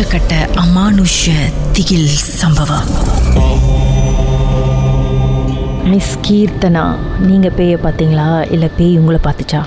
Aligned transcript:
உச்சக்கட்ட 0.00 0.34
அமானுஷ்ய 0.60 1.32
திகில் 1.76 2.06
சம்பவம். 2.40 2.86
மிஸ் 5.90 6.14
கீர்த்தனா 6.26 6.84
நீங்கள் 7.26 7.54
பேயை 7.58 7.78
பார்த்தீங்களா 7.82 8.28
இல்லை 8.54 8.68
பேய் 8.78 8.96
உங்களை 9.00 9.18
பார்த்துச்சா 9.26 9.60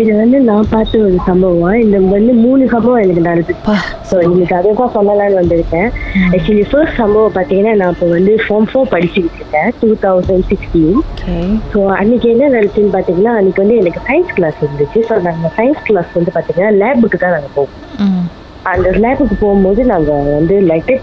இது 0.00 0.10
வந்து 0.20 0.38
நான் 0.48 0.70
பார்த்த 0.72 1.02
ஒரு 1.08 1.18
சம்பவம். 1.28 1.76
இந்த 1.84 1.98
வந்து 2.14 2.32
மூணு 2.44 2.64
சம்பவம் 2.72 3.02
எனக்கு 3.04 3.22
நடந்துச்சு. 3.28 3.56
பா. 3.68 3.76
ஸோ 4.08 4.16
இன்னைக்கு 4.28 4.56
அதை 4.58 4.72
தான் 4.80 4.92
சொல்லலாம்னு 4.96 5.38
வந்திருக்கேன். 5.40 5.88
ஆக்சுவலி 6.32 6.64
ஃபர்ஸ்ட் 6.72 6.98
சம்பவம் 7.02 7.36
பார்த்தீங்கன்னா 7.38 7.74
நான் 7.82 7.94
இப்போ 7.96 8.08
வந்து 8.16 8.34
ஃபார்ம் 8.46 8.68
ஃபோர் 8.72 8.90
படிச்சுக்கிட்டு 8.94 9.40
இருக்கேன். 9.42 9.70
Two 9.82 9.90
thousand 10.06 10.48
sixteen 10.50 10.98
okay 11.02 11.36
so 11.74 11.84
அன்னைக்கு 12.00 12.28
என்ன 12.34 12.50
நடந்துச்சுன்னு 12.56 12.94
பார்த்தீங்கன்னா 12.96 13.36
அன்னைக்கு 13.38 13.64
வந்து 13.64 13.78
எனக்கு 13.84 14.02
சயின்ஸ் 14.10 14.34
கிளாஸ் 14.38 14.60
இருந்துச்சு. 14.64 15.02
ஸோ 15.10 15.20
நாங்கள் 15.28 15.54
சயின்ஸ் 15.60 15.86
கிளாஸ் 15.90 16.12
வந்து 16.18 16.34
பார்த்தீங்கன்னா 16.38 16.72
லேபுக்கு 16.82 17.22
தான் 17.24 17.36
நாங்கள் 17.36 17.56
போவோம். 17.58 17.78
ம். 18.06 18.26
அந்த 18.72 18.90
லேபுக்கு 19.04 19.36
போகும்போது 19.42 19.80
நாங்கள் 19.90 20.30
வந்து 20.36 20.54
லைட்டு 20.70 20.94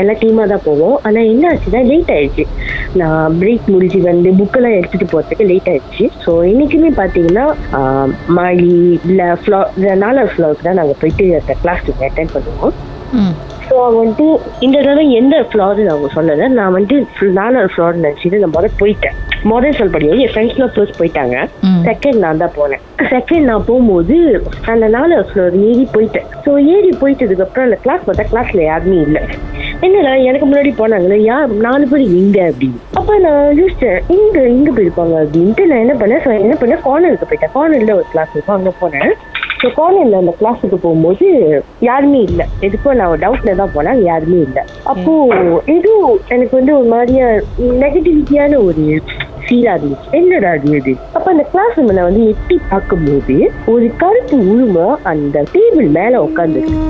எல்லா 0.00 0.14
டீமாக 0.22 0.46
தான் 0.52 0.64
போவோம். 0.66 0.96
ஆனால் 1.06 1.28
என்ன 1.32 1.44
ஆச்சுன்னா 1.50 1.80
லேட் 1.90 2.12
ஆயிடுச்சு. 2.16 2.44
நான் 3.00 3.36
பிரேக் 3.40 3.70
முடிஞ்சு 3.74 4.00
வந்து 4.10 4.30
புக்கெல்லாம் 4.40 4.76
எடுத்துகிட்டு 4.78 5.12
போகிறதுக்கு 5.12 5.48
லேட் 5.50 5.70
ஆயிடுச்சு. 5.72 6.06
ஸோ 6.24 6.32
இன்னைக்குமே 6.52 6.90
பார்த்தீங்கன்னா 7.00 7.46
மாடி 8.38 8.72
இல்லை 9.08 9.28
ஃப்ளோ 9.42 9.60
நாலாவது 10.04 10.32
ஃப்ளோருக்கு 10.34 10.68
தான் 10.68 10.80
நாங்கள் 10.80 11.00
போயிட்டு 11.02 11.26
அந்த 11.40 11.56
கிளாஸ்க்கு 11.64 12.08
அட்டென்ட் 12.10 12.34
பண்ணுவோம். 12.36 12.74
ஸோ 13.68 13.76
வந்துட்டு 13.98 14.26
இந்த 14.66 14.76
தடவை 14.86 15.04
எந்த 15.20 15.36
ஃப்ளோர்னு 15.50 15.92
அவங்க 15.92 16.08
சொல்லலை. 16.16 16.48
நான் 16.58 16.74
வந்துட்டு 16.78 17.28
நாலாவது 17.40 17.72
ஃப்ளோர் 17.74 18.02
நினச்சிட்டு 18.04 18.42
நான் 18.42 18.54
முதல்ல 18.56 18.80
போயிட்டேன். 18.82 19.18
முதல் 19.50 19.76
சொல் 19.78 19.92
படியும் 19.94 20.20
என் 20.24 20.30
ஃப்ரெண்ட்ஸ்லாம் 20.32 20.70
ஃபர்ஸ்ட் 20.74 20.98
போயிட்டாங்க. 21.00 21.36
செகண்ட் 21.88 22.18
நான் 22.24 22.40
தான் 22.42 22.54
போனேன். 22.58 22.82
செகண்ட் 23.12 23.46
நான் 23.50 23.66
போகும்போது 23.68 24.16
அந்த 24.72 24.86
நாலாவது 24.94 25.26
ஃப்ளோர் 25.30 25.56
ஏறி 25.68 25.84
போயிட்டேன். 25.94 26.28
ஸோ 26.44 26.50
ஏறி 26.74 26.92
போயிட்டதுக்கு 27.02 27.44
அப்புறம் 27.46 27.66
அந்த 27.68 27.78
கிளாஸ் 27.84 28.06
பார்த்தா 28.06 28.26
கிளாஸ்ல 28.32 28.62
யாருமே 28.70 28.98
இல்லை. 29.06 29.22
என்னடா 29.86 30.12
எனக்கு 30.28 30.46
முன்னாடி 30.48 30.70
போனாங்களே 30.80 31.18
யார் 31.30 31.54
நாலு 31.66 31.84
பேர் 31.92 32.04
எங்க 32.20 32.38
அப்படின்னு. 32.50 32.80
அப்ப 32.98 33.18
நான் 33.26 33.58
யோசிச்சேன் 33.60 34.00
இங்க 34.16 34.46
இங்க 34.56 34.70
போயிருப்பாங்க 34.76 35.16
அப்படின்ட்டு 35.24 35.68
நான் 35.70 35.84
என்ன 35.84 35.96
பண்ணேன்? 36.02 36.26
என்ன 36.46 36.56
பண்ணேன்? 36.62 36.84
கார்னருக்கு 36.88 37.30
போயிட்டேன். 37.30 37.54
கார்னர்ல 37.56 37.96
ஒரு 38.00 38.08
கிளாஸ் 38.14 38.34
இருக்கும் 38.34 38.58
அங்க 38.58 38.72
போனேன். 38.82 39.12
ஸோ 39.60 39.68
கார்னர்ல 39.76 40.16
அந்த 40.22 40.32
கிளாஸுக்கு 40.40 40.78
போகும்போது 40.86 41.26
யாருமே 41.88 42.18
இல்லை. 42.28 42.46
எதுக்கும் 42.66 42.98
நான் 43.00 43.22
டவுட்ல 43.26 43.52
தான் 43.60 43.74
போனேன். 43.76 44.00
யாருமே 44.10 44.40
இல்லை. 44.46 44.64
அப்போ 44.92 45.12
எதுவும் 45.76 46.18
எனக்கு 46.36 46.54
வந்து 46.60 46.74
ஒரு 46.80 46.88
மாதிரியா 46.94 47.28
நெகட்டிவிட்டியான 47.84 48.58
ஒரு 48.68 48.84
ஃபீலா 49.46 49.72
இருந்துச்சு 49.76 50.10
என்னடா 50.18 50.50
அது 50.56 50.76
இது? 50.80 50.92
அப்ப 51.16 51.26
அந்த 51.32 51.44
கிளாஸ் 51.52 51.76
ரூம்ல 51.78 52.02
வந்து 52.08 52.22
எட்டி 52.32 52.56
பார்க்கும்போது 52.72 53.36
ஒரு 53.72 53.86
கருப்பு 54.02 54.36
உருவம் 54.52 54.98
அந்த 55.12 55.44
டேபிள் 55.54 55.88
மேல 55.98 56.22
உட்காந்துருக்கு 56.28 56.80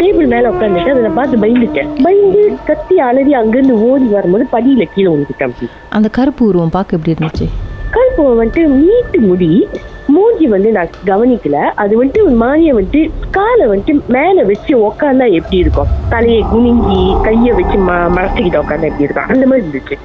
டேபிள் 0.00 0.28
மேல 0.32 0.50
உட்காந்துட்டு 0.52 0.92
அதை 0.92 1.10
பார்த்து 1.18 1.42
பயந்துட்டேன். 1.42 1.90
பயந்து 2.04 2.42
கத்தி 2.68 2.96
அலறி 3.08 3.32
அங்கிருந்து 3.40 3.74
ஓடி 3.88 4.06
வரும்போது 4.16 4.44
படியில 4.52 4.84
கீழே 4.94 5.08
விழுந்துட்டேன். 5.12 5.54
அந்த 5.96 6.08
கருப்பு 6.18 6.42
உருவம் 6.46 6.74
பார்க்க 6.76 6.98
எப்படி 6.98 7.14
இருந்துச்சு? 7.14 7.48
கருப்பு 7.96 8.24
வந்துட்டு 8.40 8.62
நீட்டு 8.80 9.20
முடி 9.20 9.50
மூஞ்சி 10.14 10.46
வந்து 10.46 10.68
நான் 10.76 10.94
கவனிக்கல. 11.10 11.56
அது 11.82 11.92
வந்துட்டு 11.98 12.22
ஒரு 12.28 12.36
மாதிரியை 12.42 12.72
வந்துட்டு 12.76 13.02
காலை 13.30 13.66
வந்துட்டு 13.72 13.94
மேல 14.16 14.44
வச்சு 14.50 14.72
உக்காந்தா 14.88 15.26
எப்படி 15.38 15.56
இருக்கும்? 15.56 15.92
தலையை 16.08 16.42
குனிஞ்சி 16.52 17.00
கையை 17.22 17.52
வச்சு 17.58 17.78
ம 17.88 17.98
மறைச்சிக்கிட்டு 18.16 18.62
உட்காந்தா 18.62 18.90
எப்படி 18.90 19.06
இருக்கும்? 19.08 19.30
அந்த 19.34 19.46
மாதிரி 19.46 19.64
இருந்துச்சு. 19.66 19.98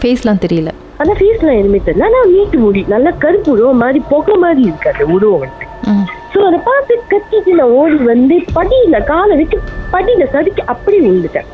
ஃபேஸ்லாம் 0.00 0.42
தெரியல. 0.46 0.72
ஆனா 1.00 1.12
ஃபேஸ்லாம் 1.18 1.58
எதுவுமே 1.60 1.80
தெரியல. 1.84 2.06
ஆனா 2.08 2.18
நீட்டு 2.34 2.58
முடி 2.64 2.80
நல்லா 2.94 3.10
கருப்பு 3.24 3.50
உருவம் 3.54 3.82
மாதிரி 3.82 4.00
புகை 4.12 4.34
மாதிரி 4.44 4.62
இருக்கு 4.68 4.90
அந்த 4.92 5.04
உருவம் 5.16 5.42
வந்துட்டு 5.42 5.68
ம். 5.92 6.06
ஸோ 6.32 6.40
அதை 6.48 6.58
பார்த்து 6.68 6.94
கத்திட்டு 7.12 7.52
நான் 7.60 7.74
ஓடி 7.80 7.96
வந்து 8.12 8.34
படியில 8.56 8.96
காலை 9.04 9.36
வச்சு 9.40 9.56
படியில 9.94 10.24
சதுக்கி 10.34 10.62
அப்படியே 10.72 11.02
விழுந்துட்டேன். 11.06 11.48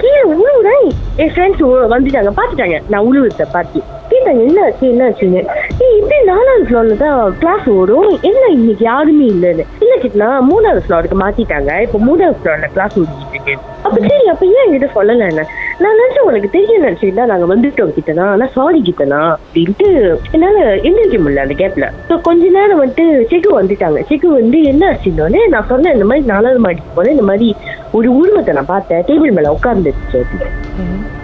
கீழே 0.00 0.22
உழுவுறேன். 0.34 0.86
என் 1.22 1.32
ஃப்ரெண்ட்ஸ் 1.32 1.60
வந்துட்டாங்க. 1.92 2.30
பார்த்துட்டாங்க. 2.38 2.78
நான் 2.88 3.06
உழுவுறத 3.08 3.44
பார்த்து. 3.56 3.80
கேட்டாங்க 4.10 4.40
என்ன 4.48 4.62
ஆச்சு? 4.64 4.86
என்ன 4.92 5.02
ஆச்சுன்னு? 5.08 5.42
ஏய் 5.84 5.96
இப்படி 5.98 6.16
நாலாவது 6.30 6.64
ஃப்ளோர்ல 6.68 6.96
தான் 7.02 7.36
கிளாஸ் 7.42 7.66
ஓடும். 7.76 8.08
என்ன 8.30 8.42
இன்னைக்கு 8.56 8.84
யாருமே 8.84 9.26
இல்லைன்னு? 9.34 9.64
இல்ல 9.84 9.94
கிட்டனா 10.02 10.28
மூணாவது 10.50 10.82
ஃப்ளோருக்கு 10.86 11.18
மாத்திட்டாங்க. 11.24 11.80
இப்போ 11.86 12.00
மூணாவது 12.08 12.40
ஃப்ளோர்ல 12.40 12.68
கிளாஸ் 12.76 12.96
ஓடிட்டு 13.02 13.36
இருக்கு. 13.36 13.54
அப்ப 13.82 13.96
சரி 14.08 14.26
அப்ப 14.34 14.44
ஏன் 14.56 14.64
என்கிட்ட 14.64 14.90
சொல்லல 14.98 15.28
என்ன? 15.32 15.44
நான் 15.80 15.96
நினைச்சேன் 15.96 16.26
உனக்கு 16.26 16.48
தெரியும் 16.50 16.84
நினைச்சிருந்தா 16.84 17.24
நாங்க 17.24 17.46
வந்துட்டோம் 17.46 17.92
கிட்டனா. 17.96 18.24
ஆனா 18.26 18.46
சாரி 18.56 18.80
கிட்டனா 18.82 19.20
அப்படின்ட்டு 19.36 19.86
என்னால 20.32 20.56
எந்திரிக்க 20.86 21.18
முடியல 21.18 21.44
அந்த 21.44 21.54
கேப்ல 21.54 21.86
ஸோ 22.08 22.16
கொஞ்ச 22.20 22.50
நேரம் 22.50 22.82
வந்துட்டு 22.82 23.06
செக்கு 23.30 23.50
வந்துட்டாங்க. 23.60 24.00
செக்கு 24.10 24.28
வந்து 24.32 24.58
என்ன 24.62 24.82
ஆச்சுன்னொடனே 24.92 25.42
நான் 25.48 25.68
சொன்னேன் 25.68 25.94
இந்த 25.94 26.04
மாதிரி 26.04 26.26
நாலாவது 26.26 26.60
மாடிக்கு 26.60 26.96
போனேன் 26.96 27.16
இந்த 27.16 27.26
மாதிரி 27.30 27.48
ஒரு 27.92 28.16
உருவத்தை 28.16 28.54
நான் 28.54 28.66
பார்த்தேன். 28.66 29.02
டேபிள் 29.02 29.32
மேல 29.32 29.58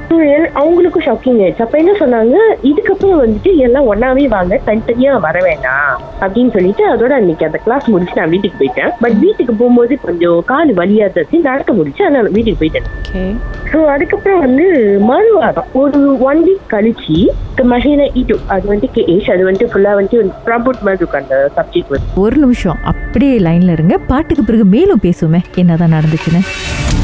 எல்- 0.09 0.59
அவங்களுக்கும் 0.59 1.07
ஷாக்கிங் 1.07 1.41
ஆயிடுச்சு. 1.41 1.63
அப்ப 1.63 1.79
என்ன 1.79 1.93
சொன்னாங்க? 1.93 2.67
இதுக்கப்புறம் 2.67 3.21
வந்துட்டு 3.27 3.57
எல்லாம் 3.57 3.95
ஒன்னாவே 3.95 4.29
வாங்க 4.29 4.61
தனித்தனியா 4.67 5.21
வர 5.21 5.41
வேண்டாம் 5.43 6.01
அப்படின்னு 6.21 6.53
சொல்லிட்டு 6.53 6.95
அதோட 6.95 7.09
அன்னைக்கு 7.09 7.47
அந்த 7.47 7.59
கிளாஸ் 7.59 7.89
முடிச்சு 7.89 8.13
நான் 8.15 8.31
வீட்டுக்கு 8.31 8.65
போயிட்டேன். 8.65 8.91
பட் 9.01 9.19
வீட்டுக்கு 9.19 9.55
போகும்போது 9.55 9.99
கொஞ்சம் 10.01 10.43
கால் 10.47 10.75
வலியா 10.75 11.23
இருந்துச்சு 11.25 11.41
நடக்க 11.43 11.73
முடிச்சு 11.73 12.05
அதனால 12.05 12.29
வீட்டுக்கு 12.29 12.65
போயிட்டேன். 12.65 13.35
ஸோ 13.73 13.85
அதுக்கப்புறம் 13.85 14.39
வந்து 14.39 14.99
மறுவாரம் 15.01 15.65
ஒரு 15.73 16.21
ஒன் 16.21 16.49
வீக் 16.49 16.73
கழிச்சு 16.73 17.27
மஹினா 17.57 18.09
ஈட்டு 18.15 18.35
அது 18.47 18.75
வந்துட்டு 18.75 18.89
கேஷ் 18.95 19.33
அது 19.33 19.51
வந்துட்டு 19.51 19.71
ஃபுல்லா 19.73 19.91
வந்துட்டு 19.91 20.15
ஒரு 20.15 20.31
ப்ராபோட் 20.47 20.81
மாதிரி 20.81 20.95
இருக்கும் 20.95 21.23
அந்த 21.23 21.51
சப்ஜெக்ட் 21.57 21.89
வந்து. 21.89 22.07
ஒரு 22.17 22.37
நிமிஷம் 22.37 22.79
அப்படியே 22.85 23.39
லைன்ல 23.39 23.73
இருங்க. 23.73 23.99
பாட்டுக்கு 23.99 24.45
பிறகு 24.45 24.65
மேலும் 24.65 25.01
பேசுவோமே. 25.03 25.39
என்னதான் 25.55 25.93
நடந்துச்சுன்னு. 25.93 26.58